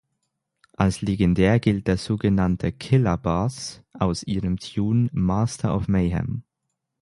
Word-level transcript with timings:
Als 0.75 1.03
legendär 1.03 1.59
gilt 1.59 1.85
der 1.85 1.95
sogenannte 1.97 2.71
„Killa 2.71 3.17
Bass“ 3.17 3.83
aus 3.93 4.23
ihrem 4.23 4.57
Tune 4.57 5.11
"Master 5.13 5.75
of 5.75 5.87
Mayhem". 5.87 6.41